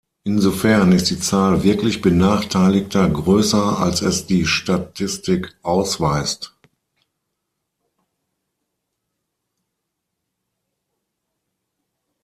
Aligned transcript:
Insofern 0.23 0.93
ist 0.93 1.11
die 1.11 1.19
Zahl 1.19 1.61
wirklich 1.61 2.01
Benachteiligter 2.01 3.07
größer, 3.07 3.77
als 3.77 4.01
es 4.01 4.25
die 4.25 4.47
Statistik 4.47 5.55
ausweist. 5.61 6.55